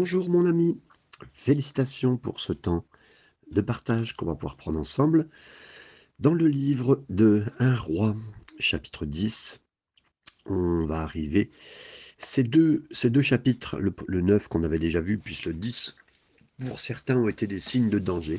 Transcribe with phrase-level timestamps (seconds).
[0.00, 0.80] Bonjour mon ami,
[1.28, 2.86] félicitations pour ce temps
[3.50, 5.28] de partage qu'on va pouvoir prendre ensemble.
[6.20, 8.14] Dans le livre de Un roi,
[8.60, 9.60] chapitre 10,
[10.46, 11.50] on va arriver.
[12.16, 12.86] Ces deux,
[13.22, 15.96] chapitres, le, 9 qu'on avait déjà vu, puis le 10,
[16.68, 18.38] pour certains ont été des signes de danger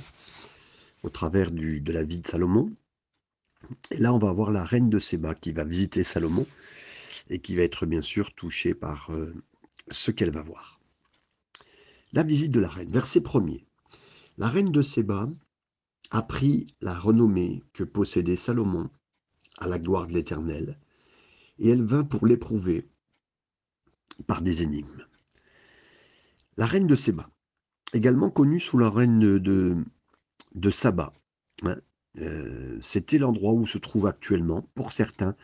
[1.04, 2.72] au travers de la vie de Salomon.
[3.92, 6.48] Et là, on va voir la reine de Séba qui va visiter Salomon
[7.30, 9.34] et qui va être bien sûr touchée par euh,
[9.90, 10.79] ce qu'elle va voir.
[12.12, 13.66] La visite de la reine, verset 1er.
[14.38, 15.30] La reine de Séba
[16.10, 18.90] apprit la renommée que possédait Salomon
[19.60, 20.80] à la gloire de l'Éternel,
[21.60, 22.90] et elle vint pour l'éprouver
[24.26, 25.06] par des énigmes.
[26.58, 27.30] La reine de Séba,
[27.94, 29.76] également connue sous la reine de,
[30.56, 31.14] de Saba,
[31.64, 31.78] hein,
[32.18, 35.36] euh, c'était l'endroit où se trouve actuellement, pour certains,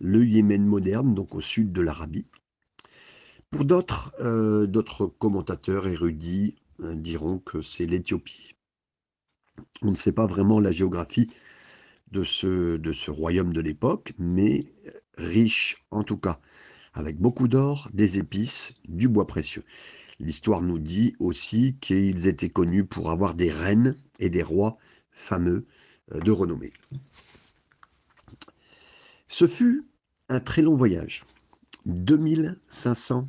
[0.00, 2.26] le Yémen moderne, donc au sud de l'Arabie.
[3.54, 8.56] Pour d'autres, euh, d'autres commentateurs érudits hein, diront que c'est l'Éthiopie.
[9.80, 11.30] On ne sait pas vraiment la géographie
[12.10, 14.64] de ce, de ce royaume de l'époque, mais
[15.16, 16.40] riche en tout cas,
[16.94, 19.62] avec beaucoup d'or, des épices, du bois précieux.
[20.18, 24.78] L'histoire nous dit aussi qu'ils étaient connus pour avoir des reines et des rois
[25.12, 25.64] fameux
[26.12, 26.72] euh, de renommée.
[29.28, 29.86] Ce fut
[30.28, 31.24] un très long voyage,
[31.86, 33.28] 2500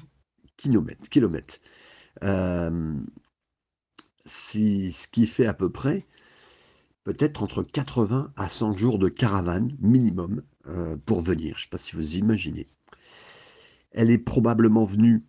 [0.58, 1.60] kilomètres.
[2.24, 3.00] Euh,
[4.26, 6.08] ce qui fait à peu près
[7.04, 11.56] peut-être entre 80 à 100 jours de caravane minimum euh, pour venir.
[11.56, 12.68] Je ne sais pas si vous imaginez.
[13.92, 15.24] Elle est probablement venue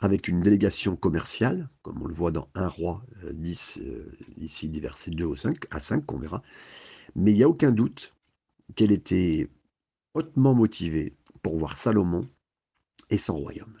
[0.00, 3.80] avec une délégation commerciale, comme on le voit dans 1 roi 10,
[4.36, 6.42] ici des versets 2 au 5, à 5 qu'on verra.
[7.14, 8.14] Mais il n'y a aucun doute
[8.74, 9.48] qu'elle était
[10.14, 12.28] hautement motivée pour voir Salomon
[13.10, 13.76] et son royaume.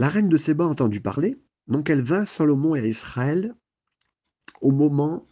[0.00, 1.36] La reine de Séba a entendu parler,
[1.68, 3.54] donc elle vint Salomon et Israël
[4.62, 5.28] au moment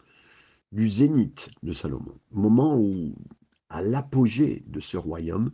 [0.72, 3.14] du zénith de Salomon, moment où,
[3.70, 5.52] à l'apogée de ce royaume,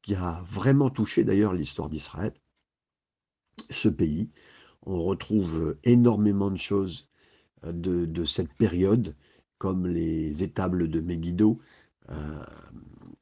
[0.00, 2.32] qui a vraiment touché d'ailleurs l'histoire d'Israël,
[3.68, 4.30] ce pays,
[4.86, 7.10] on retrouve énormément de choses
[7.64, 9.14] euh, de, cette période,
[9.58, 11.58] comme les étables de Megiddo,
[12.08, 12.44] euh,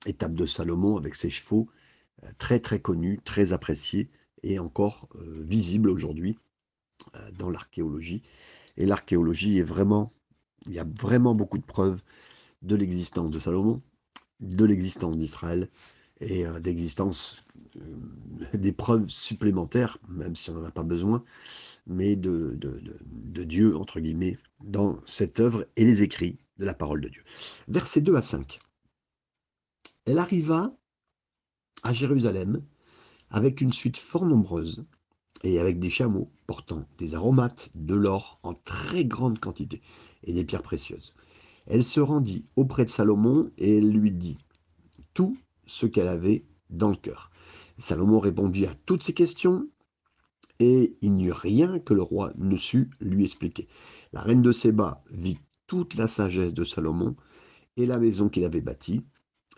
[0.07, 1.69] de Salomon avec ses chevaux,
[2.23, 4.09] euh, très très connus, très appréciés
[4.43, 6.39] et encore euh, visibles aujourd'hui
[7.39, 8.23] dans l'archéologie.
[8.77, 10.13] Et l'archéologie est vraiment,
[10.67, 12.03] il y a vraiment beaucoup de preuves
[12.61, 13.81] de l'existence de Salomon,
[14.41, 15.71] de l'existence d'Israël
[16.21, 17.43] et d'existence
[18.55, 21.25] des preuves supplémentaires, même si on n'en a pas besoin,
[21.87, 27.01] mais de, de, Dieu, entre guillemets, dans cette œuvre et les écrits de la parole
[27.01, 27.23] de Dieu.
[27.69, 28.59] Versets 2 à 5.
[30.07, 30.75] Elle arriva
[31.83, 32.63] à Jérusalem
[33.31, 34.85] avec une suite fort nombreuse
[35.43, 39.81] et avec des chameaux portant des aromates, de l'or en très grande quantité
[40.25, 41.15] et des pierres précieuses.
[41.67, 44.39] Elle se rendit auprès de Salomon et elle lui dit
[45.15, 45.37] tout
[45.67, 47.31] ce qu'elle avait dans le cœur.
[47.79, 49.69] Salomon répondit à toutes ces questions
[50.59, 53.67] et il n'y eut rien que le roi ne sût lui expliquer.
[54.13, 57.17] La reine de Séba vit toute la sagesse de Salomon
[57.77, 59.03] et la maison qu'il avait bâtie,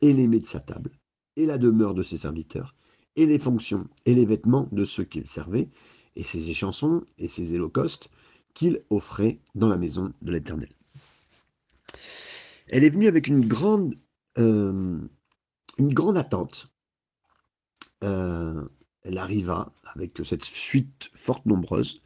[0.01, 0.91] et les mets de sa table,
[1.37, 2.75] et la demeure de ses serviteurs,
[3.17, 5.69] et les fonctions et les vêtements de ceux qu'il servait,
[6.17, 8.11] et ses échansons et ses holocaustes
[8.55, 10.69] qu'il offrait dans la maison de l'Éternel.
[12.69, 13.99] Elle est venue avec une grande,
[14.39, 14.99] euh,
[15.79, 16.71] une grande attente.
[18.05, 18.67] Euh,
[19.03, 22.03] elle arriva avec cette suite forte nombreuse.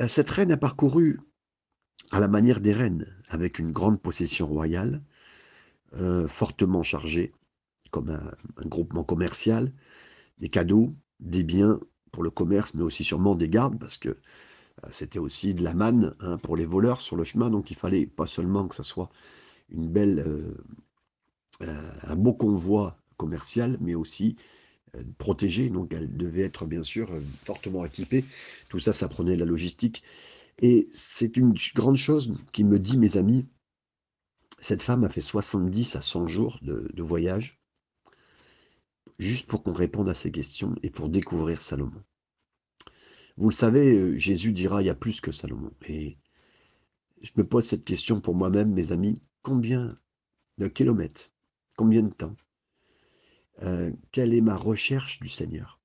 [0.00, 1.20] Euh, cette reine a parcouru
[2.10, 5.02] à la manière des reines, avec une grande possession royale,
[6.26, 7.32] fortement chargée,
[7.94, 9.72] comme un, groupement commercial,
[10.38, 11.78] des cadeaux, des biens
[12.10, 15.74] pour le commerce, mais aussi sûrement des gardes, parce que euh, c'était aussi de la
[15.74, 18.82] manne hein, pour les voleurs sur le chemin, donc il fallait pas seulement que ça
[18.82, 19.10] soit
[19.70, 20.24] une belle,
[21.60, 24.36] un beau convoi commercial, mais aussi
[24.96, 28.24] euh, protégée, donc elle devait être bien sûr euh, fortement équipée.
[28.68, 30.02] Tout ça, ça prenait la logistique.
[30.60, 33.46] Et c'est une grande chose qui me dit, mes amis,
[34.60, 37.60] cette femme a fait 70 à 100 jours de, voyage,
[39.18, 42.02] juste pour qu'on réponde à ces questions et pour découvrir Salomon.
[43.36, 45.72] Vous le savez, euh, Jésus dira, il y a plus que Salomon.
[45.88, 46.18] Et
[47.22, 49.88] je me pose cette question pour moi-même, mes amis, combien
[50.58, 51.30] de kilomètres,
[51.76, 52.36] combien de temps
[53.62, 55.80] euh, quelle est ma recherche du Seigneur?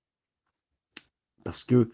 [1.43, 1.91] Parce que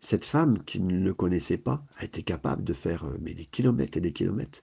[0.00, 3.46] cette femme qui ne le connaissait pas a été capable de faire euh, mais des
[3.46, 4.62] kilomètres et des kilomètres.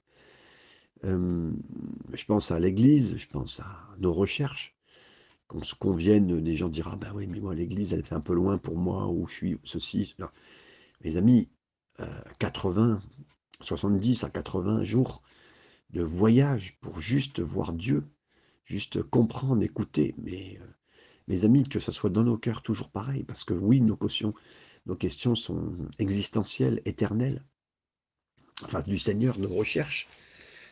[1.04, 4.75] Je pense à l'Église, je pense à nos recherches.
[5.48, 8.22] Qu'on se convienne, les gens diront, ah ben oui, mais moi, l'église, elle fait un
[8.22, 10.16] peu loin pour moi, où je suis, ceci.
[11.04, 11.50] Mes amis,
[12.40, 12.98] 80, euh,
[13.62, 15.22] 70 à 80 jours
[15.92, 18.08] de voyage pour juste voir Dieu,
[18.66, 20.16] juste comprendre, écouter.
[20.18, 20.66] Mais euh,
[21.28, 24.34] mes amis, que ce soit dans nos cœurs toujours pareil, parce que oui, nos questions,
[24.86, 27.46] nos questions sont existentielles, éternelles.
[28.64, 30.08] Enfin, du Seigneur, nos recherches.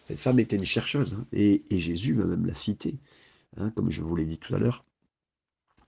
[0.07, 2.99] Cette femme était une chercheuse, hein, et, Jésus va même la citer,
[3.57, 4.85] hein, comme je vous l'ai dit tout à l'heure.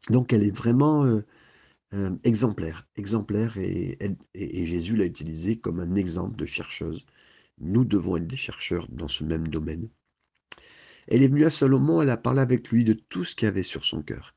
[0.09, 1.25] Donc elle est vraiment euh,
[1.93, 3.97] euh, exemplaire, exemplaire, et,
[4.33, 7.05] et Jésus l'a utilisée comme un exemple de chercheuse.
[7.59, 9.89] Nous devons être des chercheurs dans ce même domaine.
[11.07, 13.49] Elle est venue à Salomon, elle a parlé avec lui de tout ce qu'il y
[13.49, 14.35] avait sur son cœur.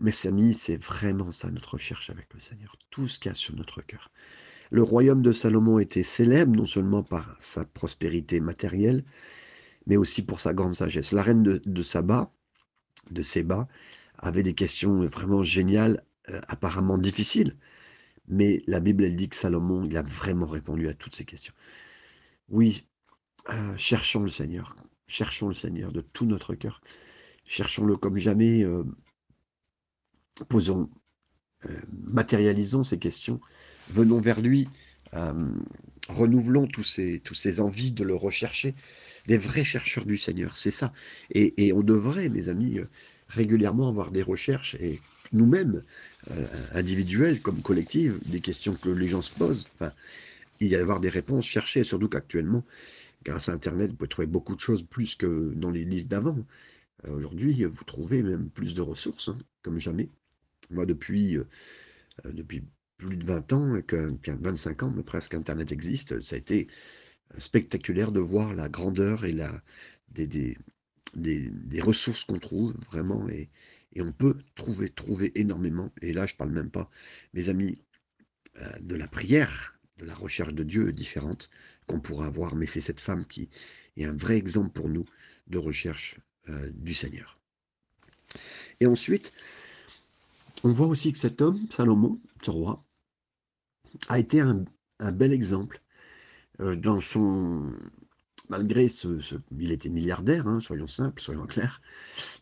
[0.00, 3.34] Mes amis, c'est vraiment ça notre recherche avec le Seigneur, tout ce qu'il y a
[3.34, 4.10] sur notre cœur.
[4.70, 9.04] Le royaume de Salomon était célèbre non seulement par sa prospérité matérielle,
[9.86, 11.12] mais aussi pour sa grande sagesse.
[11.12, 12.32] La reine de, Saba,
[13.10, 13.68] de Séba,
[14.18, 17.56] avait des questions vraiment géniales, euh, apparemment difficiles.
[18.28, 21.54] Mais la Bible, elle dit que Salomon, il a vraiment répondu à toutes ces questions.
[22.48, 22.86] Oui,
[23.50, 24.76] euh, cherchons le Seigneur.
[25.06, 26.80] Cherchons le Seigneur de tout notre cœur.
[27.46, 28.64] Cherchons-le comme jamais.
[28.64, 28.84] Euh,
[30.48, 30.88] posons,
[31.92, 33.40] matérialisons ces questions.
[33.90, 34.68] Venons vers lui.
[36.08, 38.74] renouvelons tous ces, tous ces envies de le rechercher.
[39.26, 40.92] Des vrais chercheurs du Seigneur, c'est ça.
[41.30, 42.80] Et, on devrait, mes amis,
[43.28, 45.00] régulièrement avoir des recherches et
[45.32, 45.82] nous-mêmes,
[46.30, 49.66] euh, individuels comme collectifs, des questions que les gens se posent.
[49.74, 49.92] Enfin,
[50.60, 52.64] il y a avoir des réponses cherchées, surtout qu'actuellement,
[53.24, 56.38] grâce à Internet, vous pouvez trouver beaucoup de choses plus que dans les listes d'avant.
[57.06, 60.08] Euh, aujourd'hui, vous trouvez même plus de ressources, hein, comme jamais.
[60.70, 61.44] Moi, depuis, euh,
[62.26, 62.62] depuis
[62.98, 66.68] plus de 20 ans, que, 25 ans, mais presque Internet existe, ça a été
[67.38, 69.62] spectaculaire de voir la grandeur et la,
[70.14, 70.56] des,
[71.80, 73.48] ressources qu'on trouve vraiment et,
[73.98, 75.92] on peut trouver, trouver énormément.
[76.00, 76.90] Et là, je parle même pas,
[77.34, 77.78] mes amis,
[78.58, 81.50] euh, de la prière, de la recherche de Dieu différente
[81.86, 83.50] qu'on pourra avoir, mais c'est cette femme qui
[83.98, 85.04] est un vrai exemple pour nous
[85.48, 86.18] de recherche
[86.48, 87.38] euh, du Seigneur.
[88.80, 89.34] Et ensuite,
[90.64, 92.82] on voit aussi que cet homme, Salomon, ce roi,
[94.08, 94.64] a été un,
[95.00, 95.82] un bel exemple
[96.76, 97.72] dans son
[98.52, 99.18] malgré ce,
[99.58, 101.80] il était milliardaire, hein, soyons simples, soyons clairs,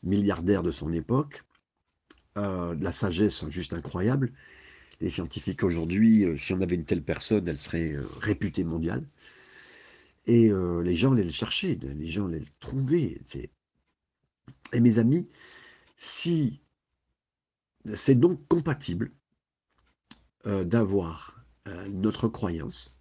[0.02, 1.44] milliardaire de son époque,
[2.36, 4.32] euh, la sagesse juste incroyable.
[5.00, 9.06] Les scientifiques aujourd'hui, euh, si on avait une telle personne, elle serait euh, réputée mondiale.
[10.26, 10.52] Et
[10.84, 13.20] les gens allaient le chercher, les gens allaient le trouver.
[14.72, 15.28] Et mes amis,
[15.96, 16.60] si
[17.94, 19.10] c'est donc compatible
[20.44, 21.44] d'avoir
[21.88, 22.99] notre croyance,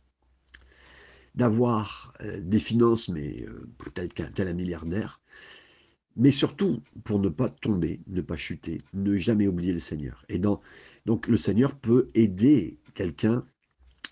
[1.40, 5.22] d'avoir euh, des finances, mais euh, peut-être qu'un tel un milliardaire,
[6.18, 10.26] mais surtout pour ne pas tomber, ne pas chuter, ne jamais oublier le Seigneur.
[10.28, 13.46] Et donc le Seigneur peut aider quelqu'un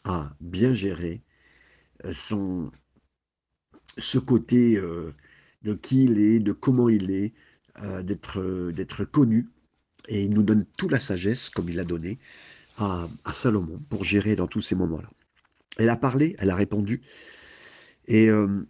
[0.06, 1.22] à bien gérer
[2.06, 2.72] euh, son,
[3.98, 4.80] ce côté
[5.64, 7.34] de qui il est, de comment il est,
[8.04, 9.50] d'être, connu.
[10.08, 12.20] Et il nous donne toute la sagesse, comme il a donné
[12.78, 15.10] à Salomon, pour gérer dans tous ces moments-là.
[15.78, 17.02] Elle a parlé, elle a répondu.
[18.08, 18.64] Et euh,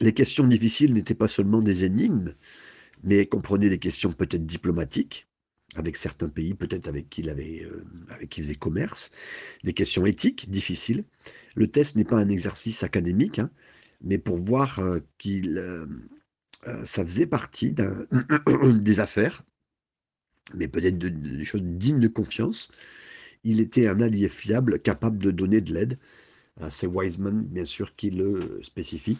[0.00, 2.34] les questions difficiles n'étaient pas seulement des énigmes,
[3.02, 5.28] mais comprenaient des questions peut-être diplomatiques,
[5.74, 9.10] avec certains pays, peut-être avec qui il avait, euh, avec qui faisait commerce,
[9.64, 11.04] des questions éthiques difficiles.
[11.54, 13.50] Le test n'est pas un exercice académique, hein,
[14.02, 15.62] mais pour voir euh, qu'il
[16.84, 17.72] ça faisait partie
[18.80, 19.44] des affaires,
[20.54, 22.72] mais peut-être des choses dignes de confiance,
[23.46, 25.98] il était un allié fiable, capable de donner de l'aide.
[26.60, 29.18] Euh, c'est Wiseman, bien sûr, qui le spécifie,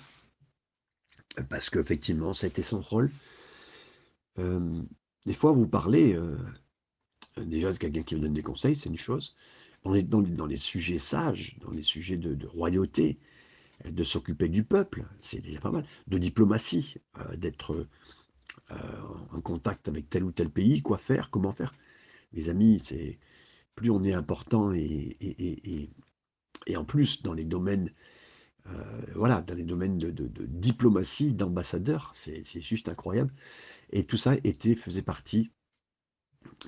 [1.49, 3.11] parce qu'effectivement, c'était son rôle.
[4.41, 4.83] Euh,
[5.27, 6.37] des fois, vous parlez, euh,
[7.37, 9.37] déjà de quelqu'un qui vous donne des conseils, c'est une chose.
[9.85, 13.21] On est dans, les sujets sages, dans les sujets de, royauté,
[13.85, 15.87] de s'occuper du peuple, c'est déjà pas mal.
[16.09, 16.97] De diplomatie,
[17.37, 17.87] d'être
[18.71, 21.73] en contact avec tel ou tel pays, quoi faire, comment faire.
[22.33, 23.21] Les amis, c'est
[23.77, 27.93] plus on est important et, et, en plus dans les domaines,
[28.69, 30.11] euh, voilà, dans les domaines de,
[30.47, 33.33] diplomatie, d'ambassadeur, c'est juste incroyable.
[33.91, 35.53] Et tout ça était, faisait partie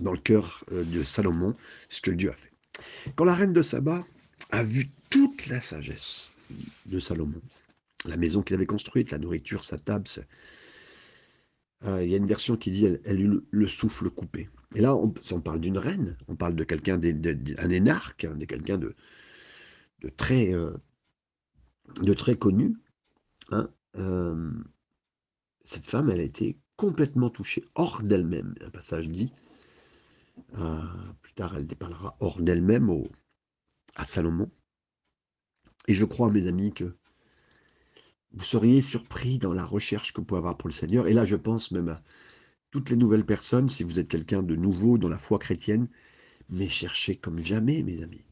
[0.01, 1.57] dans le cœur euh, de Salomon,
[1.89, 2.53] ce que Dieu a fait.
[3.17, 4.07] Quand la reine de Saba
[4.51, 6.33] a vu toute la sagesse
[6.87, 7.41] de Salomon,
[8.05, 10.07] la maison qu'il avait construite, la nourriture, sa table,
[11.85, 14.49] euh, il y a une version qui dit elle, eut le souffle coupé.
[14.75, 18.45] Et là, on, on parle d'une reine, on parle de quelqu'un, d'un énarque, hein, de
[18.45, 18.95] quelqu'un de,
[20.05, 20.77] euh,
[22.15, 22.77] très connu.
[23.51, 24.53] Hein, euh,
[25.65, 28.55] cette femme, elle a été complètement touchée, hors d'elle-même.
[28.61, 29.33] Un passage dit,
[31.23, 32.91] plus tard elle déparlera hors d'elle-même
[33.97, 34.51] à Salomon.
[35.87, 36.97] Et je crois, mes amis, que
[38.33, 41.07] vous seriez surpris dans la recherche que vous pouvez avoir pour le Seigneur.
[41.07, 42.03] Et là, je pense même à
[42.71, 45.89] toutes les nouvelles personnes, si vous êtes quelqu'un de nouveau dans la foi chrétienne,
[46.51, 48.25] mais cherchez comme jamais, mes amis.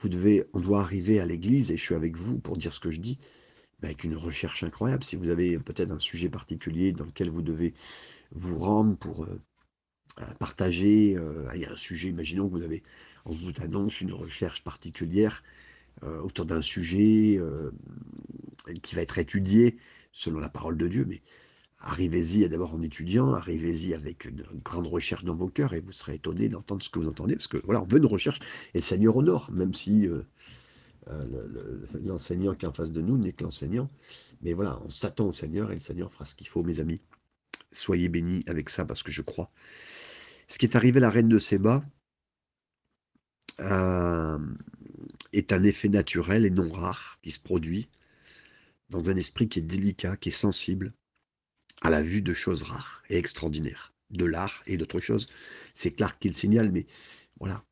[0.00, 2.80] Vous devez, on doit arriver à l'église, et je suis avec vous pour dire ce
[2.80, 3.18] que je dis,
[3.82, 5.04] avec une recherche incroyable.
[5.04, 7.74] Si vous avez peut-être un sujet particulier dans lequel vous devez
[8.32, 9.40] vous rendre pour euh,
[10.20, 12.82] euh, partager, euh, il y a un sujet, imaginons que vous avez,
[13.26, 15.42] on vous annonce une recherche particulière
[16.02, 17.40] autour d'un sujet
[18.82, 19.76] qui va être étudié
[20.12, 21.22] selon la parole de Dieu, mais
[21.78, 26.14] arrivez-y d'abord en étudiant, arrivez-y avec une grande recherche dans vos cœurs et vous serez
[26.14, 28.38] étonné d'entendre ce que vous entendez, parce que voilà, on veut une recherche
[28.74, 30.22] et le Seigneur honore, même si euh,
[32.04, 33.88] l'enseignant qui est en face de nous n'est que l'enseignant.
[34.42, 37.00] Mais voilà, on s'attend au Seigneur et le Seigneur fera ce qu'il faut, mes amis.
[37.72, 39.50] Soyez bénis avec ça parce que je crois.
[40.48, 41.84] Ce qui est arrivé à la reine de Séba
[43.60, 44.38] euh,
[45.32, 47.88] est un effet naturel et non rare qui se produit
[48.88, 50.92] dans un esprit qui est délicat, qui est sensible
[51.82, 55.28] à la vue de choses rares et extraordinaires, de l'art et d'autres choses.
[55.74, 56.86] C'est Clark qui le signale, mais
[57.38, 57.64] voilà.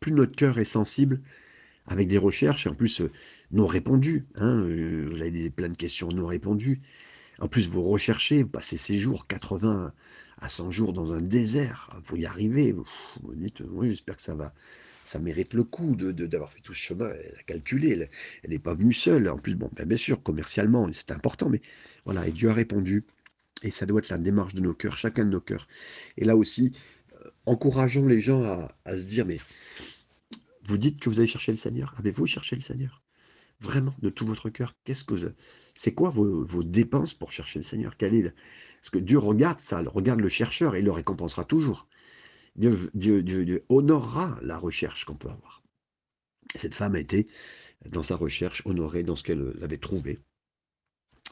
[0.00, 1.22] Plus notre cœur est sensible,
[1.86, 3.10] avec des recherches, en plus euh,
[3.50, 4.26] non répondues.
[4.36, 6.80] Hein, euh, vous avez plein de questions non répondues.
[7.38, 9.92] En plus, vous recherchez, vous passez ces jours, 80
[10.38, 12.72] à 100 jours dans un désert, pour y arriver.
[12.72, 12.84] Vous,
[13.34, 14.54] dites, oui, j'espère que ça va,
[15.04, 17.10] ça mérite le coup d'avoir de, d'avoir fait tout ce chemin.
[17.10, 18.08] Elle a calculé,
[18.42, 19.28] elle n'est pas venue seule.
[19.28, 21.60] En plus, bon, ben, bien sûr, commercialement, c'est important, mais
[22.04, 23.04] voilà, et Dieu a répondu.
[23.62, 25.68] Et ça doit être la démarche de nos cœurs, chacun de nos cœurs.
[26.16, 26.72] Et là aussi,
[27.14, 29.38] euh, encourageons les gens à, se dire, mais
[30.64, 31.94] vous dites que vous allez chercher le Seigneur.
[31.98, 33.02] Avez-vous cherché le Seigneur?
[33.60, 35.14] Vraiment, de tout votre cœur Qu'est-ce que
[35.76, 37.96] c'est quoi vos, dépenses pour chercher le Seigneur?
[37.96, 38.34] Quel est
[38.80, 41.88] Parce que Dieu regarde ça, regarde le chercheur et le récompensera toujours.
[42.56, 45.62] Dieu, honorera la recherche qu'on peut avoir.
[46.54, 47.28] Cette femme a été,
[47.88, 50.18] dans sa recherche, honorée dans ce qu'elle avait trouvé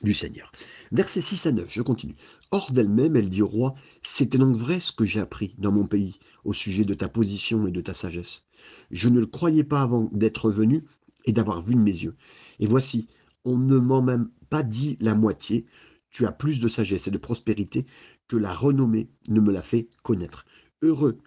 [0.03, 0.51] du Seigneur.
[0.93, 2.17] Versets 6 à 9, je continue.
[2.51, 5.87] Hors d'elle-même, elle dit au roi, C'était donc vrai ce que j'ai appris dans mon
[5.87, 8.45] pays au sujet de ta position et de ta sagesse.
[8.91, 10.83] Je ne le croyais pas avant d'être venu
[11.27, 12.17] et d'avoir vu de mes yeux.
[12.61, 13.09] Et voici,
[13.45, 15.67] on ne m'en même pas dit la moitié.
[16.11, 17.87] Tu as plus de sagesse et de prospérité
[18.27, 20.45] que la renommée ne me l'a fait connaître.
[20.83, 21.19] Heureux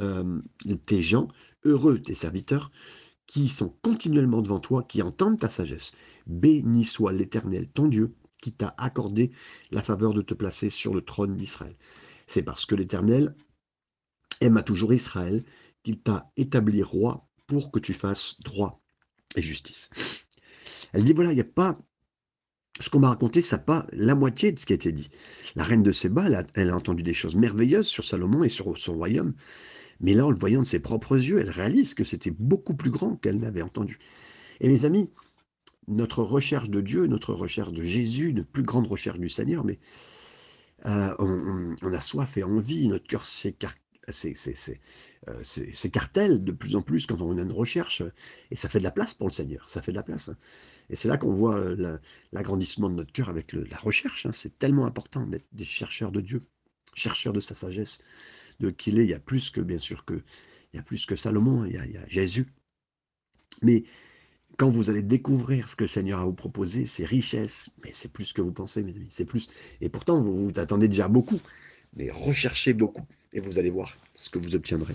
[0.00, 0.40] euh,
[0.86, 1.28] tes gens,
[1.64, 2.70] heureux tes serviteurs,
[3.26, 5.92] qui sont continuellement devant toi, qui entendent ta sagesse.
[6.26, 9.30] Béni soit l'Éternel, ton Dieu, qui t'a accordé
[9.70, 11.76] la faveur de te placer sur le trône d'Israël.
[12.26, 13.34] C'est parce que l'Éternel
[14.40, 15.44] aime à toujours Israël
[15.82, 18.82] qu'il t'a établi roi pour que tu fasses droit
[19.36, 19.90] et justice.
[20.92, 21.78] Elle dit, voilà, il n'y a pas...
[22.80, 25.10] Ce qu'on m'a raconté, ça pas la moitié de ce qui a été dit.
[25.54, 28.94] La reine de Séba, elle a, entendu des choses merveilleuses sur Salomon et sur son
[28.94, 29.34] royaume.
[30.00, 32.90] Mais là, en le voyant de ses propres yeux, elle réalise que c'était beaucoup plus
[32.90, 33.98] grand qu'elle n'avait entendu.
[34.60, 35.10] Et mes amis,
[35.86, 39.78] notre recherche de Dieu, notre recherche de Jésus, une plus grande recherche du Seigneur, mais
[40.86, 47.06] euh, on, a soif et envie, notre cœur s'écarte euh, s'écartèle de plus en plus
[47.06, 48.02] quand on a une recherche,
[48.50, 50.28] et ça fait de la place pour le Seigneur, ça fait de la place.
[50.28, 50.36] Hein.
[50.90, 51.98] Et c'est là qu'on voit euh,
[52.32, 54.26] l'agrandissement de notre cœur avec la recherche.
[54.26, 54.32] Hein.
[54.32, 56.42] C'est tellement important d'être des chercheurs de Dieu,
[56.94, 58.00] chercheurs de sa sagesse,
[58.60, 59.04] de qu'il est.
[59.04, 60.22] Il y a plus que, bien sûr, que,
[60.72, 62.46] il y a plus que Salomon, il y a, il y a Jésus.
[63.62, 63.84] Mais
[64.58, 68.12] quand vous allez découvrir ce que le Seigneur a vous proposé, ses richesses, mais c'est
[68.12, 69.48] plus que vous pensez, mes amis, c'est plus.
[69.80, 71.40] Et pourtant, vous vous attendez déjà beaucoup,
[71.94, 74.94] mais recherchez beaucoup et vous allez voir ce que vous obtiendrez.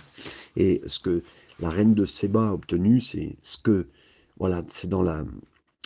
[0.55, 1.23] Et ce que
[1.59, 3.87] la reine de Séba a obtenu, c'est ce que,
[4.37, 5.25] voilà, c'est dans, la,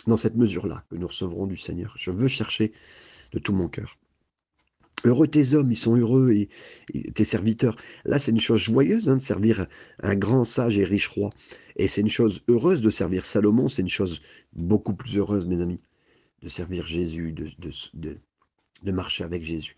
[0.06, 1.94] dans cette mesure-là que nous recevrons du Seigneur.
[1.98, 2.72] Je veux chercher
[3.32, 3.96] de tout mon cœur.
[5.04, 6.48] Heureux tes hommes, ils sont heureux, et,
[7.12, 7.76] tes serviteurs.
[8.04, 9.66] Là, c'est une chose joyeuse hein, de servir
[10.00, 11.30] un grand sage et riche roi.
[11.76, 15.60] Et c'est une chose heureuse de servir Salomon, c'est une chose beaucoup plus heureuse, mes
[15.60, 15.80] amis,
[16.42, 18.16] de servir Jésus, de, de,
[18.82, 19.74] de, marcher avec Jésus.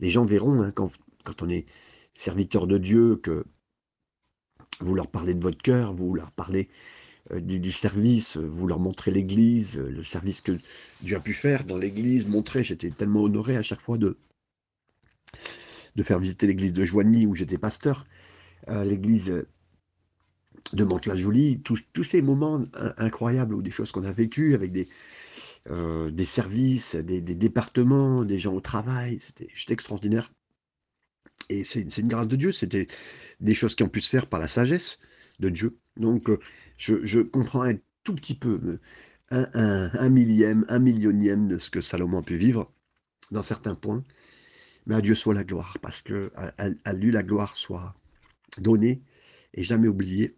[0.00, 0.90] Les gens verront, hein, quand,
[1.24, 1.66] quand on est
[2.16, 3.44] serviteurs de Dieu, que
[4.80, 6.68] vous leur parlez de votre cœur, vous leur parlez
[7.32, 10.58] euh, du, service, vous leur montrez l'Église, le service que
[11.02, 14.16] Dieu a pu faire dans l'Église, montrer, j'étais tellement honoré à chaque fois de,
[16.02, 18.04] faire visiter l'église de Joigny où j'étais pasteur,
[18.68, 19.44] euh, l'église
[20.72, 22.62] de Mantes-la-Jolie, tous, ces moments
[22.98, 24.88] incroyables ou des choses qu'on a vécues avec des,
[25.70, 30.30] euh, des services, des, des, départements, des gens au travail, c'était extraordinaire.
[31.48, 32.88] Et c'est une grâce de Dieu, c'était
[33.40, 34.98] des choses qui ont pu se faire par la sagesse
[35.38, 35.78] de Dieu.
[35.96, 36.38] Donc euh,
[36.76, 38.78] je, comprends un tout petit peu,
[39.32, 39.46] euh,
[39.92, 42.72] un, millième, un millionième de ce que Salomon a pu vivre.
[43.30, 44.04] dans certains points,
[44.86, 47.94] mais à Dieu soit la gloire, parce que à, lui la gloire soit
[48.58, 49.02] donnée
[49.54, 50.36] et jamais oubliée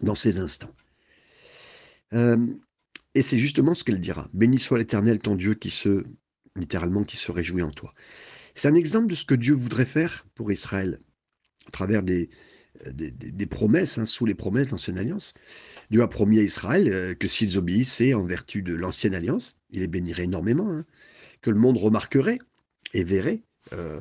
[0.00, 0.74] dans ces instants.
[2.12, 2.46] Euh,
[3.14, 4.28] et c'est justement ce qu'elle dira.
[4.32, 6.04] Béni soit l'Éternel, ton Dieu, qui se,
[6.56, 7.92] littéralement, qui se réjouit en toi.
[8.54, 10.98] C'est un exemple de ce que Dieu voudrait faire pour Israël,
[11.66, 12.28] à travers des,
[12.90, 15.34] des, promesses, hein, sous les promesses de l'Ancienne Alliance.
[15.90, 19.80] Dieu a promis à Israël euh, que s'ils obéissaient en vertu de l'Ancienne Alliance, il
[19.80, 20.84] les bénirait énormément, hein,
[21.42, 22.38] que le monde remarquerait
[22.94, 23.42] et verrait
[23.72, 24.00] euh,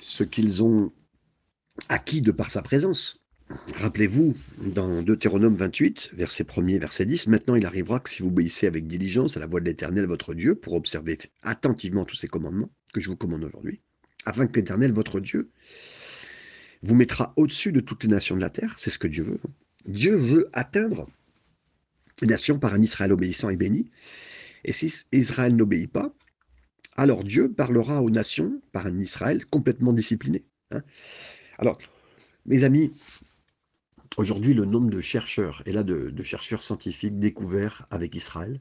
[0.00, 0.92] ce qu'ils ont
[1.88, 3.20] acquis de par sa présence.
[3.76, 8.66] Rappelez-vous, dans Deutéronome 28, verset 1er, verset 10, Maintenant il arrivera que si vous obéissez
[8.66, 12.70] avec diligence à la voix de l'Éternel votre Dieu, pour observer attentivement tous ces commandements
[12.92, 13.80] que je vous commande aujourd'hui,
[14.26, 15.50] afin que l'Éternel votre Dieu
[16.82, 19.40] vous mettra au-dessus de toutes les nations de la terre, c'est ce que Dieu veut.
[19.86, 21.06] Dieu veut atteindre
[22.20, 23.90] les nations par un Israël obéissant et béni.
[24.64, 26.12] Et si Israël n'obéit pas,
[26.96, 30.44] alors Dieu parlera aux nations par un Israël complètement discipliné.
[30.70, 30.82] Hein.
[31.58, 31.78] alors,
[32.44, 32.92] mes amis,
[34.18, 38.60] aujourd'hui, le nombre de chercheurs, et là de, chercheurs scientifiques découverts avec Israël,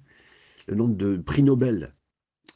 [0.67, 1.93] le nombre de prix Nobel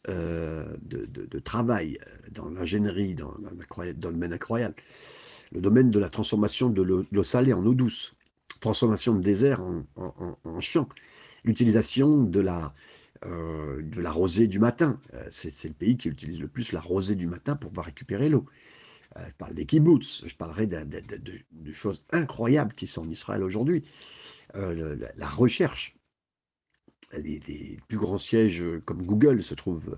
[0.07, 1.99] euh, de, travail
[2.31, 4.75] dans l'ingénierie, dans, le domaine incroyable,
[5.51, 8.13] le domaine de la transformation de l'eau salée en eau douce,
[8.59, 10.87] transformation de désert en, champ,
[11.43, 12.73] l'utilisation de la,
[13.25, 14.99] euh, de la rosée du matin.
[15.15, 18.29] Euh, c'est le pays qui utilise le plus la rosée du matin pour pouvoir récupérer
[18.29, 18.45] l'eau.
[19.17, 23.83] Euh, je parle des kibbutz, je parlerai de, choses incroyables qui sont en Israël aujourd'hui.
[24.53, 25.97] la, recherche,
[27.13, 29.97] les, plus grands sièges comme Google se trouvent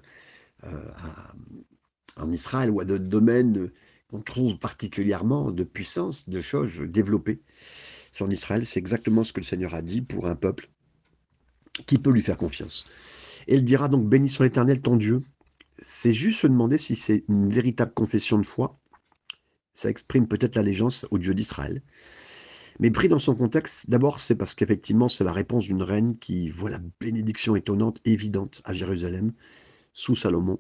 [2.16, 3.72] en Israël ou à d'autres domaines
[4.14, 7.42] on trouve particulièrement de puissance, de choses développées
[8.12, 8.66] sur Israël.
[8.66, 10.70] C'est exactement ce que le Seigneur a dit pour un peuple
[11.88, 12.86] qui peut lui faire confiance.
[13.48, 15.22] Et il dira donc, béni soit l'Éternel ton Dieu.
[15.80, 18.80] C'est juste se demander si c'est une véritable confession de foi.
[19.74, 21.82] Ça exprime peut-être l'allégeance au Dieu d'Israël.
[22.80, 26.50] Mais pris dans son contexte, d'abord c'est parce qu'effectivement c'est la réponse d'une reine qui
[26.50, 29.34] voit la bénédiction étonnante, évidente à Jérusalem,
[29.94, 30.60] sous Salomon,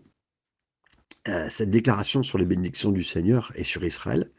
[1.27, 4.29] euh, cette déclaration sur les bénédictions du Seigneur et sur Israël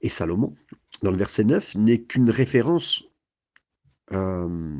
[0.00, 0.54] et Salomon,
[1.02, 3.04] dans le verset 9, n'est qu'une référence
[4.12, 4.76] euh,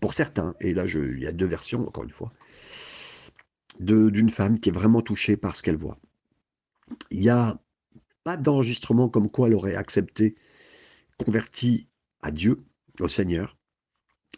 [0.00, 2.32] pour certains, et là il y a deux versions, encore une fois,
[3.80, 5.98] d'une femme qui est vraiment touchée par ce qu'elle voit.
[7.10, 7.58] Il n'y a
[8.24, 10.36] pas d'enregistrement comme quoi elle aurait accepté,
[11.18, 11.88] converti
[12.20, 12.58] à Dieu,
[13.00, 13.56] au Seigneur,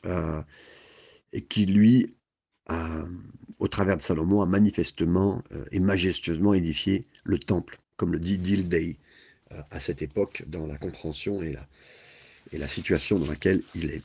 [0.07, 0.43] euh,
[1.33, 2.17] et qui lui
[3.59, 8.39] au travers de Salomon, a manifestement euh, et majestueusement édifié le temple, comme le dit
[8.39, 8.97] Dildei
[9.53, 11.67] euh, à cette époque, dans la compréhension et la,
[12.53, 14.03] et la situation dans laquelle il est.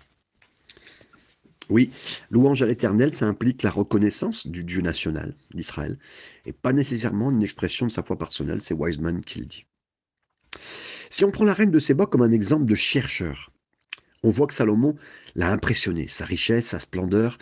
[1.70, 1.92] Oui,
[2.30, 5.98] louange à l'éternel, ça implique la reconnaissance du Dieu national d'Israël,
[6.46, 9.66] et pas nécessairement une expression de sa foi personnelle, c'est Wiseman qui le dit.
[11.10, 13.52] Si on prend la reine de Séba comme un exemple de chercheur,
[14.24, 14.96] on voit que Salomon
[15.36, 17.38] l'a impressionné, sa richesse, sa splendeur,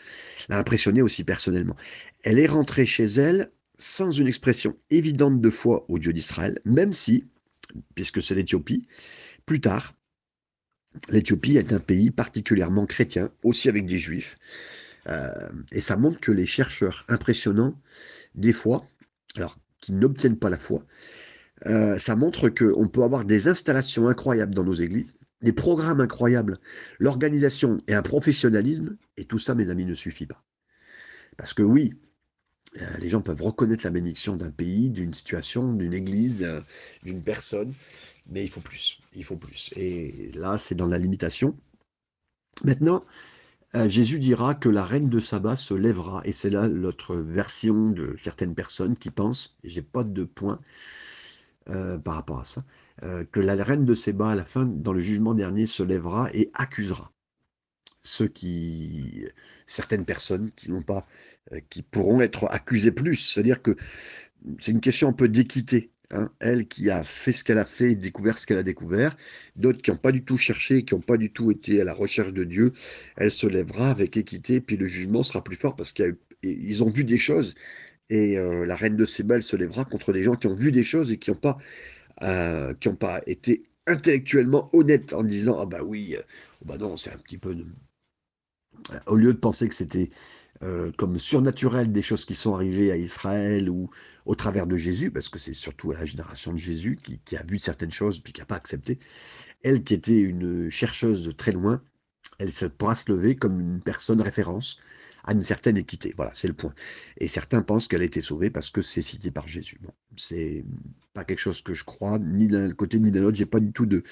[0.50, 1.76] l'a impressionné aussi personnellement.
[2.24, 6.94] Elle est rentrée chez elle sans une expression évidente de foi au Dieu d'Israël, même
[6.94, 7.26] si,
[7.96, 8.88] puisque c'est l'Éthiopie,
[9.46, 9.94] plus tard,
[11.10, 14.38] l'Éthiopie est un pays particulièrement chrétien, aussi avec des juifs,
[15.08, 17.80] euh, et ça montre que les chercheurs impressionnants,
[18.36, 18.86] des fois,
[19.36, 20.86] alors qui n'obtiennent pas la foi,
[21.66, 26.60] euh, ça montre qu'on peut avoir des installations incroyables dans nos églises, des programmes incroyables,
[27.00, 30.44] l'organisation et un professionnalisme, et tout ça, mes amis, ne suffit pas.
[31.36, 31.94] Parce que oui,
[32.82, 36.48] euh, les gens peuvent reconnaître la bénédiction d'un pays, d'une situation, d'une église,
[37.04, 37.74] d'une personne,
[38.28, 39.72] mais il faut plus, il faut plus.
[39.76, 41.58] Et là, c'est dans la limitation.
[42.64, 43.04] Maintenant,
[43.76, 47.90] euh, Jésus dira que la reine de Saba se lèvera, et c'est là l'autre version
[47.90, 50.60] de certaines personnes qui pensent, et j'ai pas de point,
[51.70, 52.64] euh, par rapport à ça,
[53.04, 56.30] euh, que la reine de Séba, à la fin, dans le jugement dernier, se lèvera
[56.34, 57.12] et accusera
[58.02, 59.26] ceux qui,
[59.66, 61.06] certaines personnes qui n'ont pas,
[61.70, 63.16] qui pourront être accusées plus.
[63.16, 63.76] C'est-à-dire que
[64.60, 65.93] c'est une question un peu d'équité.
[66.14, 66.30] Hein.
[66.40, 69.16] Elle qui a fait ce qu'elle a fait et découvert ce qu'elle a découvert,
[69.56, 71.94] d'autres qui n'ont pas du tout cherché, qui n'ont pas du tout été à la
[71.94, 72.74] recherche de Dieu,
[73.18, 77.04] elle se lèvera avec équité, puis le jugement sera plus fort parce qu'ils ont vu
[77.04, 77.56] des choses
[78.10, 80.84] et euh, la reine de Séba, se lèvera contre des gens qui ont vu des
[80.84, 81.58] choses et qui n'ont pas,
[82.22, 86.22] euh, pas été intellectuellement honnêtes en disant Ah bah oui, euh,
[86.66, 87.56] bah non, c'est un petit peu.
[89.08, 90.10] Au lieu de penser que c'était
[90.98, 93.90] comme surnaturel des choses qui sont arrivées à Israël ou
[94.26, 97.44] au travers de Jésus, parce que c'est surtout la génération de Jésus qui, qui, a
[97.44, 99.00] vu certaines choses puis qui n'a pas accepté.
[99.64, 101.82] Elle qui était une chercheuse de très loin,
[102.40, 104.78] elle pourra se lever comme une personne référence
[105.24, 106.14] à une certaine équité.
[106.18, 106.74] Voilà, c'est le point.
[107.18, 109.78] Et certains pensent qu'elle a été sauvée parce que c'est cité par Jésus.
[109.82, 110.64] Bon, c'est
[111.14, 113.38] pas quelque chose que je crois, ni d'un côté ni d'un autre.
[113.38, 114.04] J'ai pas du tout de,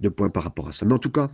[0.00, 0.86] de point par rapport à ça.
[0.86, 1.30] Mais en tout cas,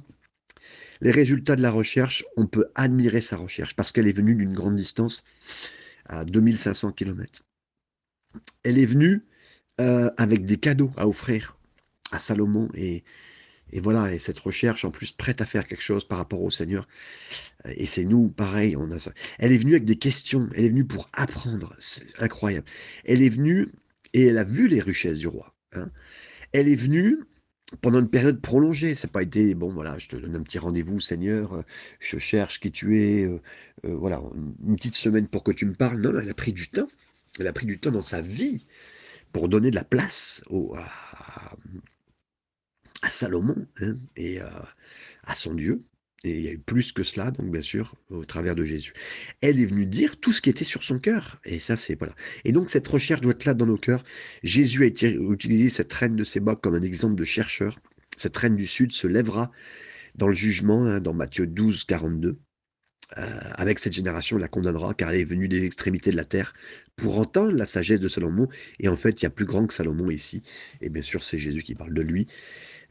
[1.00, 4.54] les résultats de la recherche, on peut admirer sa recherche parce qu'elle est venue d'une
[4.54, 5.24] grande distance,
[6.06, 7.44] à 2500 km.
[8.62, 9.24] Elle est venue
[9.80, 11.58] euh, avec des cadeaux à offrir
[12.10, 13.04] à Salomon et,
[13.74, 16.88] voilà, et cette recherche en plus prête à faire quelque chose par rapport au Seigneur.
[17.66, 19.12] Et c'est nous, pareil, on a ça.
[19.38, 22.66] Elle est venue avec des questions, elle est venue pour apprendre, c'est incroyable.
[23.04, 23.68] Elle est venue
[24.14, 25.54] et elle a vu les richesses du roi.
[25.72, 25.90] Hein.
[26.52, 27.18] Elle est venue
[27.80, 28.94] pendant une période prolongée.
[28.94, 31.64] Ça n'a pas été, bon voilà, je te donne un petit rendez-vous, Seigneur,
[32.00, 33.40] je cherche qui tu es, euh,
[33.84, 34.22] euh, voilà,
[34.64, 36.00] une petite semaine pour que tu me parles.
[36.00, 36.88] Non, elle a pris du temps.
[37.38, 38.66] Elle a pris du temps dans sa vie
[39.32, 40.42] pour donner de la place
[43.02, 44.48] à Salomon hein, et euh,
[45.24, 45.84] à son Dieu.
[46.24, 48.92] Et il y a eu plus que cela, donc bien sûr, au travers de Jésus.
[49.40, 51.40] Elle est venue dire tout ce qui était sur son cœur.
[51.44, 52.14] Et ça, c'est voilà.
[52.44, 54.02] Et donc cette recherche doit être là dans nos cœurs.
[54.42, 57.78] Jésus a utilisé cette reine de Séba comme un exemple de chercheur.
[58.16, 59.52] Cette reine du Sud se lèvera
[60.16, 62.38] dans le jugement, hein, dans Matthieu 12, 42.
[63.16, 63.22] Euh,
[63.54, 66.52] avec cette génération, il la condamnera, car elle est venue des extrémités de la terre
[66.96, 68.48] pour entendre la sagesse de Salomon.
[68.80, 70.42] Et en fait, il y a plus grand que Salomon ici.
[70.80, 72.26] Et bien sûr, c'est Jésus qui parle de lui.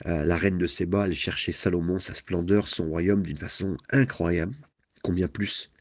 [0.06, 4.56] Euh, la reine de Séba allait chercher Salomon, sa splendeur, son royaume d'une façon incroyable.
[5.02, 5.72] Combien plus?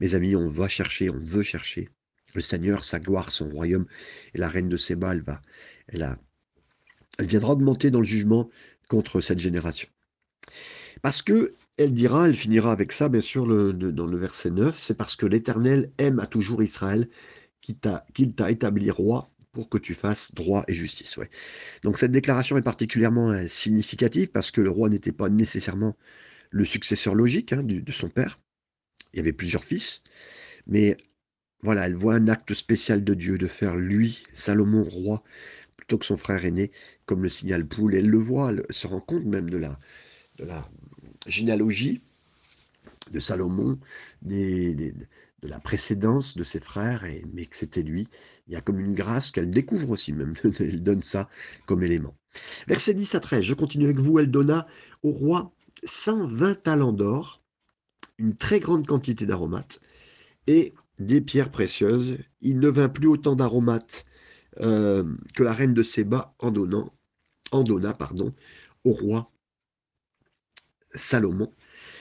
[0.00, 1.88] Mes amis, on va chercher, on veut chercher
[2.34, 3.86] le Seigneur, sa gloire, son royaume.
[4.34, 5.42] Et la reine de Séba, elle va,
[5.88, 6.18] elle, a,
[7.18, 8.48] elle viendra augmenter dans le jugement
[8.88, 9.88] contre cette génération.
[11.02, 14.94] Parce que elle dira, elle finira avec ça, bien sûr, dans le verset 9, c'est
[14.94, 17.08] parce que l'Éternel aime à toujours Israël,
[17.60, 21.16] qu'il t'a établi roi pour que tu fasses droit et justice.
[21.16, 21.30] Ouais.
[21.82, 25.96] Donc cette déclaration est particulièrement euh, significative parce que le roi n'était pas nécessairement
[26.50, 28.40] le successeur logique hein, de son père.
[29.12, 30.02] Il y avait plusieurs fils,
[30.66, 30.96] mais
[31.62, 35.22] voilà, elle voit un acte spécial de Dieu de faire lui, Salomon, roi,
[35.76, 36.72] plutôt que son frère aîné,
[37.06, 37.94] comme le signale Poule.
[37.94, 39.78] Elle le voit, elle se rend compte même de la,
[40.38, 40.68] de la
[41.26, 42.02] généalogie
[43.12, 43.78] de Salomon,
[44.22, 44.94] des,
[45.42, 48.06] de la précédence de ses frères, et, mais que c'était lui.
[48.46, 50.34] Il y a comme une grâce qu'elle découvre aussi, même.
[50.60, 51.28] elle donne ça
[51.66, 52.16] comme élément.
[52.68, 54.18] Verset 10 à 13, je continue avec vous.
[54.18, 54.66] Elle donna
[55.02, 55.52] au roi
[55.84, 57.42] 120 talents d'or,
[58.18, 59.80] une très grande quantité d'aromates
[60.46, 62.18] et des pierres précieuses.
[62.40, 64.04] Il ne vint plus autant d'aromates
[64.60, 66.92] euh, que la reine de Séba en, donnant,
[67.50, 68.32] en donna pardon,
[68.84, 69.32] au roi
[70.94, 71.50] Salomon.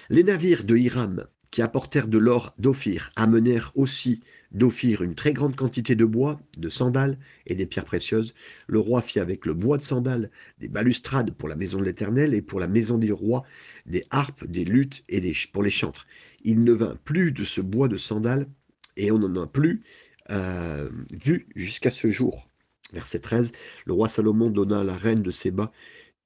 [0.10, 4.20] Les navires de Hiram qui apportèrent de l'or d'Ophir, amenèrent aussi
[4.52, 8.34] d'Ophir une très grande quantité de bois, de sandales et des pierres précieuses.
[8.68, 12.34] Le roi fit avec le bois de sandales des balustrades pour la maison de l'Éternel
[12.34, 13.44] et pour la maison des rois,
[13.86, 16.08] des harpes, des luttes et des, pour les chantres.
[16.44, 18.48] Il ne vint plus de ce bois de sandales
[18.96, 19.84] et on n'en a plus
[20.30, 22.50] euh, vu jusqu'à ce jour.
[22.94, 23.52] Verset 13,
[23.86, 25.72] le roi Salomon donna à la reine de Séba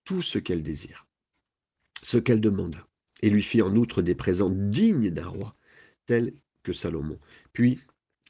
[0.03, 1.07] tout ce qu'elle désire,
[2.03, 2.87] ce qu'elle demanda
[3.25, 5.55] et lui fit en outre des présents dignes d'un roi,
[6.05, 7.17] tel que Salomon.
[7.53, 7.79] Puis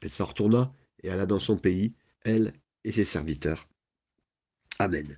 [0.00, 1.92] elle s'en retourna et alla dans son pays,
[2.24, 3.68] elle et ses serviteurs.
[4.78, 5.14] Amen.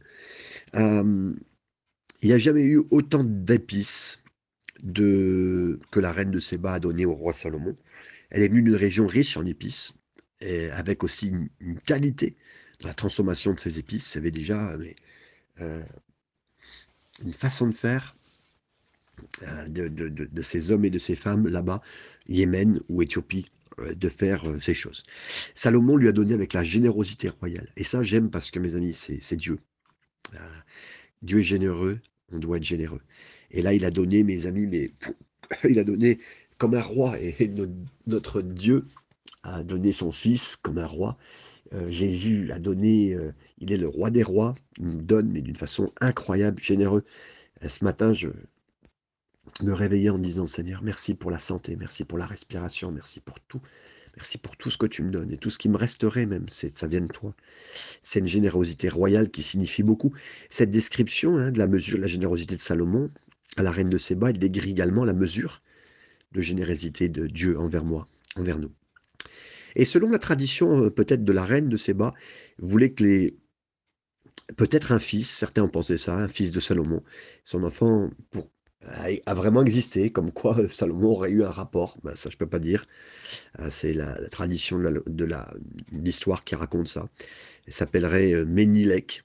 [0.75, 1.33] Euh,
[2.23, 4.21] il n'y a jamais eu autant d'épices
[4.95, 7.77] que la reine de Séba a donné au roi Salomon.
[8.31, 9.95] Elle est venue d'une région riche en épices,
[10.73, 11.29] avec aussi
[11.61, 12.37] une, qualité
[12.81, 14.17] dans la transformation de ces épices.
[14.17, 14.77] Il avait déjà
[15.61, 15.85] euh,
[17.25, 18.17] une façon de faire
[19.76, 21.81] euh, de, ces hommes et de ces femmes là-bas,
[22.28, 23.46] Yémen ou Éthiopie,
[23.78, 25.02] euh, de faire euh, ces choses.
[25.54, 27.68] Salomon lui a donné avec la générosité royale.
[27.76, 29.57] Et ça, j'aime parce que, mes amis, c'est Dieu.
[31.22, 32.00] Dieu est généreux,
[32.33, 33.00] on doit être généreux.
[33.50, 34.92] Et là, il a donné, mes amis, mais
[35.68, 36.18] il a donné
[36.59, 37.18] comme un roi.
[37.20, 37.50] Et
[38.07, 38.87] notre Dieu
[39.42, 41.16] a donné son Fils comme un roi.
[41.88, 43.14] Jésus a donné,
[43.59, 47.04] il est le roi des rois, il nous donne, mais d'une façon incroyable, généreux.
[47.66, 48.28] ce matin, je,
[49.63, 53.41] me réveiller en disant Seigneur, merci pour la santé, merci pour la respiration, merci pour
[53.41, 53.61] tout.
[54.17, 56.49] Merci pour tout ce que tu me donnes et tout ce qui me resterait même,
[56.51, 57.37] ça vient de toi.
[58.03, 60.13] C'est une générosité royale qui signifie beaucoup.
[60.51, 63.13] Cette description hein, de la mesure, la générosité de Salomon
[63.57, 65.63] à la reine de Séba, elle également la mesure
[66.33, 68.73] de générosité de Dieu envers moi, envers nous.
[69.77, 72.13] Et selon la tradition euh, peut-être de la reine de Séba,
[72.59, 73.37] voulait que les
[74.57, 77.03] peut-être un fils, certains ont pensé ça, un fils de Salomon,
[77.45, 78.51] son enfant pour
[78.87, 82.47] a, vraiment existé, comme quoi euh, Salomon aurait eu un rapport, ben, ça je peux
[82.47, 82.85] pas dire,
[83.59, 85.29] euh, c'est la, tradition de
[85.93, 87.09] l'histoire qui raconte ça.
[87.67, 89.25] Il s'appellerait euh, Ménilek,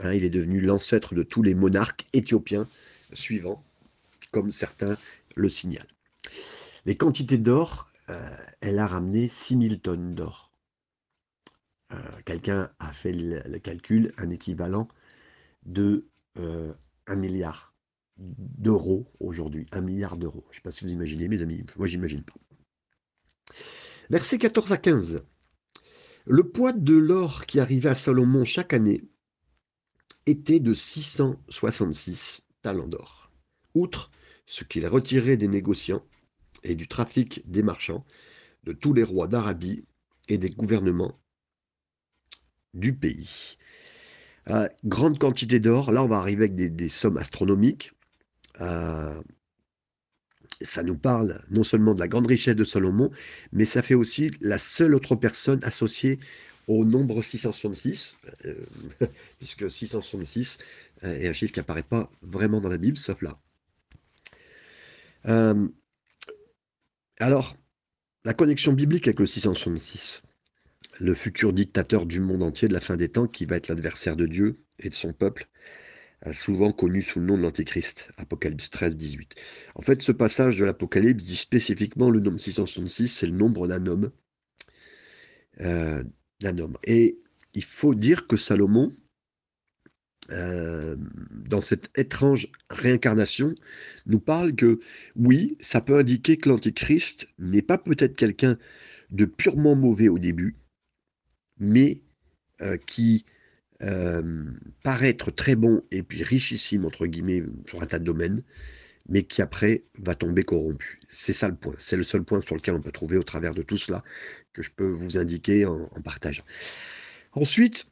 [0.00, 2.66] hein, il est devenu l'ancêtre de tous les monarques éthiopiens
[3.12, 3.62] suivants,
[4.32, 4.96] comme certains
[5.36, 5.86] le signalent.
[6.86, 7.90] Les quantités d'or
[8.60, 10.50] elle a ramené 6000 tonnes d'or.
[12.26, 14.88] Quelqu'un a fait le, calcul, un équivalent
[15.64, 17.73] de 1 milliard
[18.16, 19.66] d'euros aujourd'hui.
[19.72, 20.44] 1 milliard d'euros.
[20.50, 21.64] Je ne sais pas si vous imaginez, mes amis.
[21.76, 22.34] Moi, j'imagine pas.
[24.10, 25.24] Versets 14 à 15.
[26.26, 29.04] Le poids de l'or qui arrivait à Salomon chaque année
[30.26, 33.30] était de 666 talents d'or.
[33.74, 34.10] Outre
[34.46, 36.02] ce qu'il a retiré des négociants
[36.62, 38.06] et du trafic des marchands,
[38.64, 39.84] de tous les rois d'Arabie
[40.28, 41.20] et des gouvernements
[42.72, 43.56] du pays.
[44.50, 47.92] Euh, grande quantité d'or, là on va arriver avec des, sommes astronomiques.
[48.60, 49.22] Euh,
[50.60, 53.10] ça nous parle non seulement de la grande richesse de Salomon,
[53.52, 56.18] mais ça fait aussi la seule autre personne associée
[56.66, 58.54] au nombre 666, euh,
[59.38, 60.58] puisque 666
[61.02, 63.38] euh, est un chiffre qui n'apparaît pas vraiment dans la Bible, sauf là.
[67.18, 67.56] Alors,
[68.24, 70.22] la connexion biblique avec le 666,
[71.00, 74.16] le futur dictateur du monde entier de la fin des temps, qui va être l'adversaire
[74.16, 75.48] de Dieu et de son peuple,
[76.32, 79.34] souvent connu sous le nom de l'Antéchrist, Apocalypse 13, 18.
[79.74, 83.86] En fait, ce passage de l'Apocalypse dit spécifiquement le nombre 666, c'est le nombre d'un
[83.86, 84.10] homme.
[85.60, 86.02] Euh,
[86.42, 86.76] homme.
[86.84, 87.18] Et
[87.54, 88.94] il faut dire que Salomon,
[90.30, 90.96] euh,
[91.30, 93.54] dans cette étrange réincarnation,
[94.06, 94.80] nous parle que
[95.16, 98.58] oui, ça peut indiquer que l'Antichrist n'est pas peut-être quelqu'un
[99.10, 100.56] de purement mauvais au début,
[101.58, 102.02] mais
[102.62, 103.24] euh, qui
[103.82, 104.44] euh,
[104.82, 108.42] paraître très bon et puis richissime, entre guillemets, sur un tas de domaines,
[109.08, 111.00] mais qui après va tomber corrompu.
[111.08, 111.74] C'est ça le point.
[111.78, 114.04] C'est le seul point sur lequel on peut trouver au travers de tout cela
[114.52, 116.44] que je peux vous indiquer en, partage.
[117.32, 117.86] Ensuite,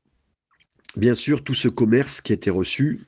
[0.97, 3.01] bien sûr, tout ce commerce qui a été reçu,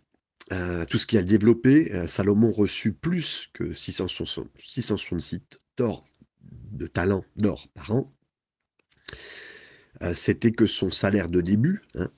[0.53, 5.41] euh, tout ce qui a développé, euh, Salomon reçut plus que 666
[5.77, 6.05] d'or,
[6.73, 8.13] de talents d'or par an.
[10.13, 12.11] C'était que son salaire de début, hein,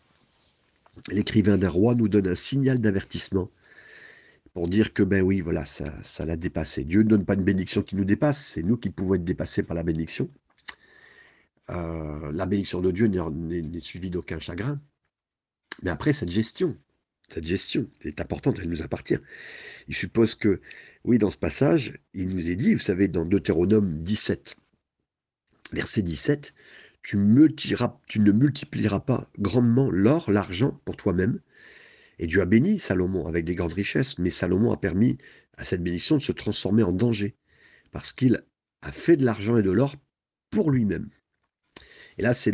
[1.10, 3.50] l'écrivain d'un roi nous donne un signal d'avertissement
[4.52, 6.84] pour dire que, ben oui, voilà, ça, ça l'a dépassé.
[6.84, 9.62] Dieu ne donne pas une bénédiction qui nous dépasse, c'est nous qui pouvons être dépassés
[9.62, 10.30] par la bénédiction.
[11.70, 14.80] Euh, la bénédiction de Dieu n'est suivie d'aucun chagrin.
[15.82, 16.76] Mais après, cette gestion,
[17.28, 19.18] cette gestion est importante, elle nous appartient.
[19.88, 20.60] Il suppose que,
[21.04, 24.56] oui, dans ce passage, il nous est dit, vous savez, dans Deutéronome 17,
[25.72, 26.54] verset 17,
[27.06, 31.38] tu, ne multiplieras pas grandement l'or, l'argent pour toi-même.
[32.18, 35.16] Et Dieu a béni Salomon avec des grandes richesses, mais Salomon a permis
[35.56, 37.36] à cette bénédiction de se transformer en danger,
[37.92, 38.42] parce qu'il
[38.82, 39.94] a fait de l'argent et de l'or
[40.50, 41.08] pour lui-même.
[42.18, 42.52] Et là, c'est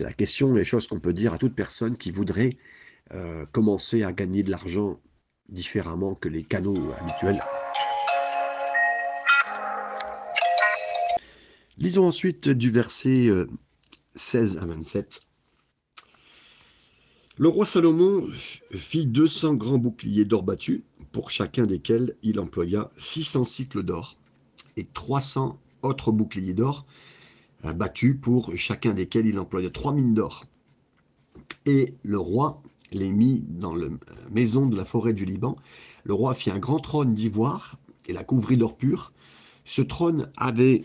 [0.00, 2.56] la question, les choses qu'on peut dire à toute personne qui voudrait
[3.14, 5.00] euh, commencer à gagner de l'argent
[5.48, 7.40] différemment que les canaux habituels.
[11.78, 13.46] Lisons ensuite du verset euh,
[14.16, 15.28] 16 à 27.
[17.38, 23.44] Le roi Salomon fit 200 grands boucliers d'or battus, pour chacun desquels il employa 600
[23.44, 24.16] cycles d'or,
[24.76, 26.86] et 300 autres boucliers d'or
[27.64, 30.44] euh, battus, pour chacun desquels il employa 3000 d'or.
[31.66, 33.88] Et le roi les mit dans la
[34.30, 35.56] maison de la forêt du Liban.
[36.04, 39.12] Le roi fit un grand trône d'ivoire et la couvrit d'or pur.
[39.64, 40.84] Ce trône avait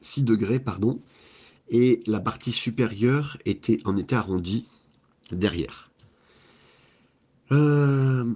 [0.00, 1.00] 6 degrés, pardon,
[1.70, 4.66] et la partie supérieure était, en était arrondie
[5.30, 5.90] derrière.
[7.52, 8.32] Euh,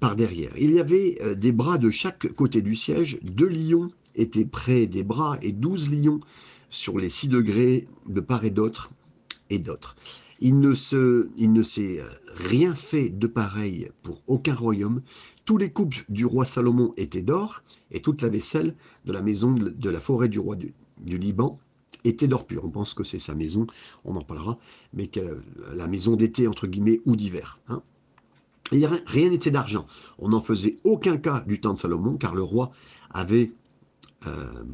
[0.00, 0.50] par derrière.
[0.58, 4.86] Il y avait euh, des bras de chaque côté du siège, deux lions étaient près
[4.86, 6.20] des bras et douze lions
[6.70, 8.90] sur les six degrés de part et d'autre
[9.48, 9.96] et d'autres.
[10.44, 15.02] Il ne s'est euh, rien fait de pareil pour aucun royaume,
[15.44, 18.74] tous les coupes du roi Salomon étaient d'or, et toute la vaisselle
[19.04, 20.74] de la maison de la forêt du roi du,
[21.06, 21.60] Liban
[22.02, 22.64] était d'or pur.
[22.64, 23.68] On pense que c'est sa maison,
[24.04, 24.58] on en parlera,
[24.92, 25.40] mais que
[25.74, 27.60] la maison d'été, entre guillemets, ou d'hiver.
[27.68, 27.80] Hein.
[28.72, 29.86] rien n'était d'argent.
[30.18, 32.72] On n'en faisait aucun cas du temps de Salomon, car le roi
[33.10, 33.52] avait...
[34.26, 34.64] Euh,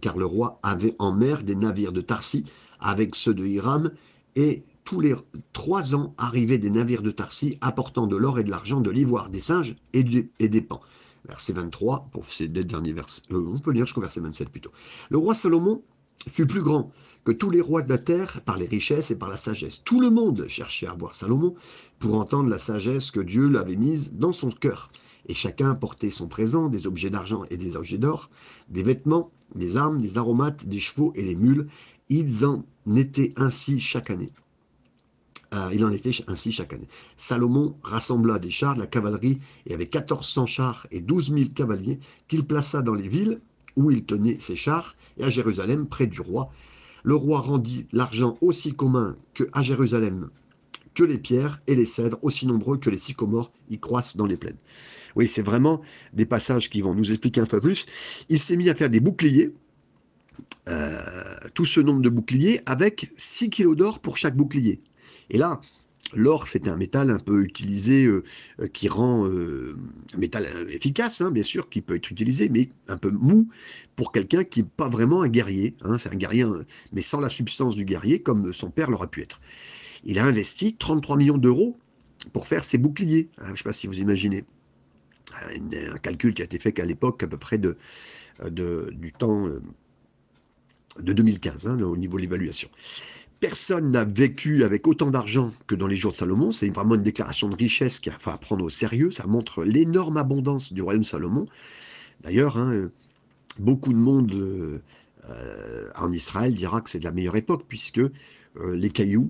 [0.00, 2.44] car le roi avait en mer des navires de Tarsi
[2.80, 3.92] avec ceux de Hiram,
[4.36, 5.14] et tous les
[5.52, 9.30] trois ans arrivaient des navires de Tarsi apportant de l'or et de l'argent, de l'ivoire,
[9.30, 10.80] des singes et, des pans.
[11.26, 14.72] Verset 23, pour ces derniers euh, on peut lire jusqu'au verset 27 plutôt.
[15.08, 15.82] Le roi Salomon
[16.28, 16.90] fut plus grand
[17.24, 19.84] que tous les rois de la terre par les richesses et par la sagesse.
[19.84, 21.54] Tout le monde cherchait à voir Salomon
[22.00, 24.90] pour entendre la sagesse que Dieu l'avait mise dans son cœur.
[25.26, 28.28] Et chacun portait son présent, des objets d'argent et des objets d'or,
[28.68, 31.68] des vêtements, des armes, des aromates, des chevaux et des mules.
[32.14, 32.62] Ils en
[32.94, 34.32] étaient ainsi chaque année.
[35.54, 36.86] Euh, il en était ainsi chaque année.
[37.16, 42.44] Salomon rassembla des chars, la cavalerie, et avec 1400 chars et 12 000 cavaliers, qu'il
[42.44, 43.40] plaça dans les villes
[43.76, 46.50] où il tenait ses chars, et à Jérusalem, près du roi.
[47.02, 50.28] Le roi rendit l'argent aussi commun que à Jérusalem,
[50.94, 54.36] que les pierres et les cèdres, aussi nombreux que les sycomores y croissent dans les
[54.36, 54.58] plaines.
[55.16, 55.80] Oui, c'est vraiment
[56.12, 57.86] des passages qui vont nous expliquer un peu plus.
[58.28, 59.54] Il s'est mis à faire des boucliers,
[61.54, 64.80] tout ce nombre de boucliers, avec 6 kilos d'or pour chaque bouclier.
[65.30, 65.60] Et là,
[66.14, 68.22] L'or, c'est un métal un peu utilisé euh,
[68.60, 69.74] euh, qui rend euh,
[70.14, 73.48] un métal efficace, hein, bien sûr, qui peut être utilisé, mais un peu mou
[73.96, 75.74] pour quelqu'un qui n'est pas vraiment un guerrier.
[75.82, 75.96] Hein.
[75.98, 76.44] c'est un guerrier,
[76.92, 79.40] mais sans la substance du guerrier, comme son père l'aurait pu être.
[80.04, 81.78] Il a investi 33 millions d'euros
[82.32, 83.30] pour faire ses boucliers.
[83.38, 84.44] Hein, je ne sais pas si vous imaginez.
[85.46, 87.78] Un, calcul qui a été fait qu'à l'époque, à peu près de,
[88.50, 89.48] du temps
[91.00, 92.68] de 2015, au niveau de l'évaluation
[93.42, 96.52] personne n'a vécu avec autant d'argent que dans les jours de Salomon.
[96.52, 99.10] C'est vraiment une déclaration de richesse qu'il faut prendre au sérieux.
[99.10, 101.46] Ça montre l'énorme abondance du royaume de Salomon.
[102.22, 102.88] D'ailleurs, hein,
[103.58, 108.10] beaucoup de monde euh, en Israël dira que c'est de la meilleure époque, puisque euh,
[108.76, 109.28] les cailloux,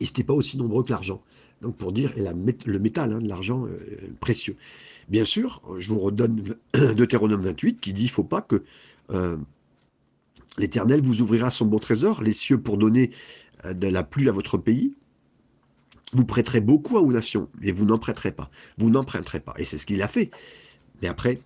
[0.00, 1.22] ils n'étaient pas aussi nombreux que l'argent.
[1.62, 3.78] Donc pour dire, le métal, hein, l'argent euh,
[4.20, 4.56] précieux.
[5.08, 6.54] Bien sûr, je vous redonne
[6.96, 8.62] Deutéronome 28 qui dit qu'il ne faut pas que
[10.58, 13.10] L'Éternel vous ouvrira son bon trésor, les cieux pour donner
[13.64, 14.94] euh, de la pluie à votre pays.
[16.12, 18.50] Vous prêterez beaucoup vos nations, mais vous n'en prêterez pas.
[18.78, 19.54] Vous n'emprunterez pas.
[19.58, 20.30] Et c'est ce qu'il a fait.
[21.02, 21.40] Mais après,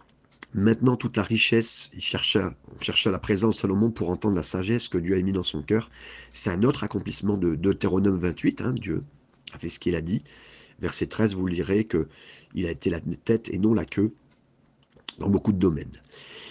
[0.53, 4.89] maintenant, toute la richesse, il chercha, chercha la présence de Salomon pour entendre la sagesse
[4.89, 5.89] que Dieu a mis dans son cœur.
[6.35, 8.61] C'est un autre accomplissement de Deutéronome 28.
[8.61, 9.05] Hein, Dieu
[9.55, 10.23] a fait ce qu'il a dit.
[10.81, 14.13] Verset 13, vous lirez qu'il a été la tête et non la queue
[15.19, 15.91] dans beaucoup de domaines.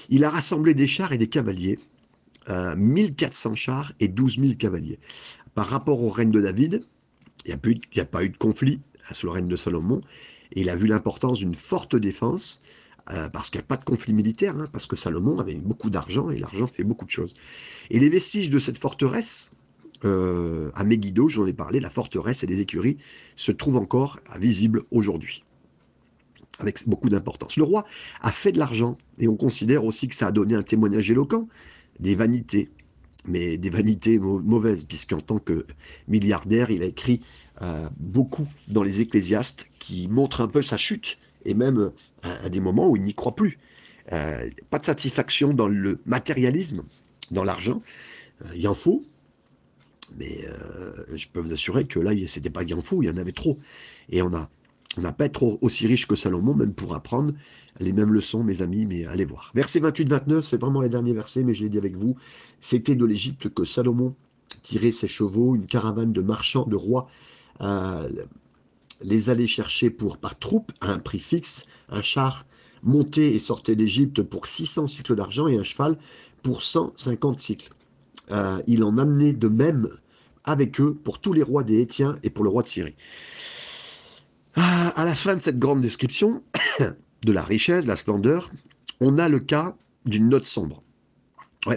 [0.10, 1.78] Il a rassemblé des chars et des cavaliers
[2.50, 5.00] 1400 chars et 12 000 cavaliers.
[5.54, 6.84] Par rapport au règne de David,
[7.46, 7.58] il
[7.96, 10.02] n'y a, pas eu de conflit hein, sous le règne de Salomon,
[10.52, 12.62] et il a vu l'importance d'une forte défense,
[13.12, 15.90] euh, parce qu'il n'y a pas de conflit militaire, hein, parce que Salomon avait beaucoup
[15.90, 17.34] d'argent, et l'argent fait beaucoup de choses.
[17.90, 19.52] Et les vestiges de cette forteresse,
[20.06, 22.98] euh, à Megiddo, j'en ai parlé, la forteresse et les écuries
[23.36, 25.44] se trouvent encore visibles aujourd'hui,
[26.60, 27.58] avec beaucoup d'importance.
[27.58, 27.86] Le roi
[28.22, 31.48] a fait de l'argent, et on considère aussi que ça a donné un témoignage éloquent,
[32.00, 32.70] des vanités,
[33.26, 35.66] mais des vanités mauvaises, puisqu'en tant que
[36.08, 37.22] milliardaire, il a écrit
[37.62, 41.90] euh, beaucoup dans les Ecclésiastes qui montrent un peu sa chute, et même euh,
[42.44, 43.58] à, des moments où il n'y croit plus.
[44.12, 46.84] Euh, pas de satisfaction dans le matérialisme,
[47.32, 47.82] dans l'argent.
[48.56, 49.04] il en faut,
[50.18, 50.46] mais
[51.14, 53.34] je peux vous assurer que là, c'était pas qu'il en faut, il y en avait
[53.34, 53.60] trop.
[54.10, 57.34] Et on n'a pas être aussi riche que Salomon, même pour apprendre
[57.80, 59.52] les mêmes leçons, mes amis, mais allez voir.
[59.56, 62.16] Verset 28-29, c'est vraiment les derniers versets, mais je l'ai dit avec vous.
[62.62, 64.16] C'était de l'Égypte que Salomon
[64.62, 67.08] tirait ses chevaux, une caravane de marchands, de rois,
[67.62, 68.10] euh,
[69.02, 72.46] les allait chercher pour par troupe à un prix fixe, un char
[72.84, 75.98] monté et sortait d'Égypte pour 600 cycles d'argent et un cheval
[76.44, 77.70] pour 150 cycles.
[78.32, 79.90] Euh, il en amenait de même
[80.44, 82.96] avec eux pour tous les rois des Hétiens et pour le roi de Syrie.
[84.56, 86.44] Ah, à la fin de cette grande description
[87.26, 88.52] de la richesse, de la splendeur,
[89.00, 89.76] on a le cas
[90.06, 90.84] d'une note sombre.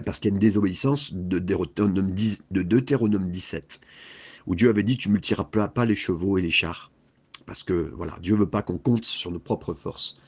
[0.05, 2.12] Parce qu'il y a une désobéissance de Deutéronome,
[3.31, 3.81] 17,
[4.46, 6.92] où Dieu avait dit Tu multiplieras pas les chevaux et les chars.
[7.46, 10.20] Parce que voilà, Dieu veut pas qu'on compte sur nos propres forces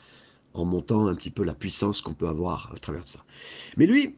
[0.55, 3.25] en montant un petit peu la puissance qu'on peut avoir à travers ça.
[3.77, 4.17] Mais lui,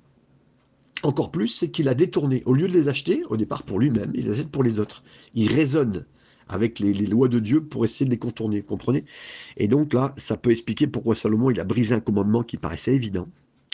[1.03, 2.43] encore plus, c'est qu'il a détourné.
[2.47, 5.05] Au lieu de les acheter, au départ pour lui-même, il les achète pour les autres.
[5.35, 6.07] Il raisonne
[6.49, 9.05] avec les, lois de Dieu pour essayer de les contourner, comprenez?
[9.57, 12.95] Et donc là, ça peut expliquer pourquoi Salomon il a brisé un commandement qui paraissait
[12.95, 13.29] évident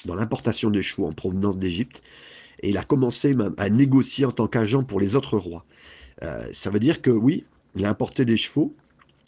[0.05, 2.03] dans l'importation des chevaux en provenance d'Égypte,
[2.63, 5.65] et il a commencé à négocier en tant qu'agent pour les autres rois.
[6.23, 8.75] Euh, ça veut dire que oui, il a importé des chevaux,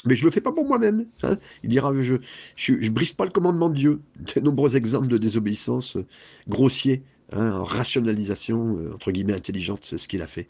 [0.05, 1.07] mais je ne le fais pas pour moi-même.
[1.23, 1.37] Hein.
[1.63, 4.01] il dira, je ne brise pas le commandement de Dieu.
[4.35, 6.07] De nombreux exemples de désobéissance euh,
[6.49, 7.03] grossiers,
[7.33, 10.49] hein, en rationalisation, euh, entre guillemets, intelligente, c'est ce qu'il a fait.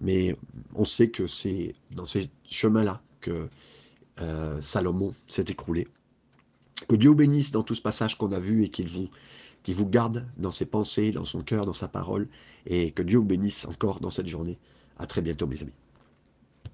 [0.00, 0.36] Mais
[0.74, 3.48] on sait que c'est dans ces chemins-là que
[4.20, 5.88] euh, Salomon s'est écroulé.
[6.88, 9.08] Que Dieu vous bénisse dans tout ce passage qu'on a vu et qu'il vous,
[9.66, 12.28] vous garde dans ses pensées, dans son cœur, dans sa parole.
[12.66, 14.58] Et que Dieu vous bénisse encore dans cette journée.
[14.98, 15.72] À très bientôt, mes amis.